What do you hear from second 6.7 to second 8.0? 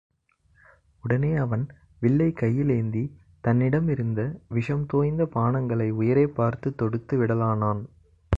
தொடுத்து விடலானான்.